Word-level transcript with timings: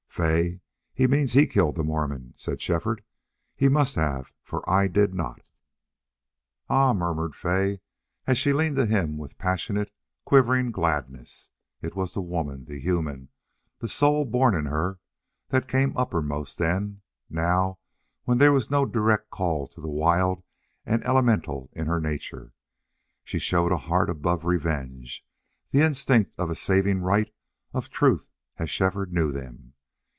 "Fay, 0.13 0.59
he 0.93 1.07
means 1.07 1.31
he 1.31 1.47
killed 1.47 1.75
the 1.77 1.85
Mormon," 1.85 2.33
said 2.35 2.59
Shefford. 2.61 3.01
"He 3.55 3.69
must 3.69 3.95
have, 3.95 4.33
for 4.43 4.61
I 4.69 4.89
did 4.89 5.13
not!" 5.13 5.39
"Ah!" 6.67 6.93
murmured 6.93 7.33
Fay, 7.33 7.79
and 8.27 8.37
she 8.37 8.51
leaned 8.51 8.75
to 8.75 8.85
him 8.85 9.17
with 9.17 9.37
passionate, 9.37 9.89
quivering 10.25 10.73
gladness. 10.73 11.49
It 11.81 11.95
was 11.95 12.11
the 12.11 12.19
woman 12.19 12.65
the 12.65 12.77
human 12.77 13.29
the 13.79 13.87
soul 13.87 14.25
born 14.25 14.53
in 14.53 14.65
her 14.65 14.99
that 15.47 15.69
came 15.69 15.95
uppermost 15.95 16.57
then; 16.57 17.03
now, 17.29 17.79
when 18.25 18.37
there 18.37 18.51
was 18.51 18.69
no 18.69 18.85
direct 18.85 19.29
call 19.29 19.65
to 19.69 19.79
the 19.79 19.87
wild 19.87 20.43
and 20.85 21.01
elemental 21.05 21.69
in 21.71 21.87
her 21.87 22.01
nature, 22.01 22.53
she 23.23 23.39
showed 23.39 23.71
a 23.71 23.77
heart 23.77 24.09
above 24.09 24.43
revenge, 24.43 25.25
the 25.71 25.79
instinct 25.79 26.33
of 26.37 26.49
a 26.49 26.55
saving 26.55 26.99
right, 26.99 27.33
of 27.71 27.89
truth 27.89 28.29
as 28.57 28.69
Shefford 28.69 29.13
knew 29.13 29.31
them. 29.31 29.69